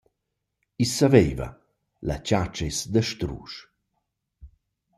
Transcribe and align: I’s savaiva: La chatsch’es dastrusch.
I’s 0.83 0.91
savaiva: 0.99 1.47
La 2.07 2.17
chatsch’es 2.27 2.77
dastrusch. 2.93 3.57